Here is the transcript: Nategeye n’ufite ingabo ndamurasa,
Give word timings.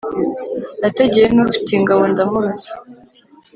Nategeye 0.81 1.27
n’ufite 1.31 1.69
ingabo 1.75 2.03
ndamurasa, 2.11 2.71